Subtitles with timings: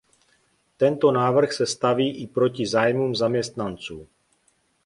[0.77, 4.07] Tento návrh se staví i proti zájmům zaměstnanců.